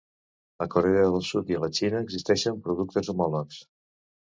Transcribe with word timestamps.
A 0.65 0.67
Corea 0.75 1.03
del 1.17 1.27
Sud 1.29 1.53
i 1.55 1.61
la 1.67 1.71
Xina 1.83 2.03
existeixen 2.09 2.61
productes 2.67 3.15
homòlegs. 3.15 3.67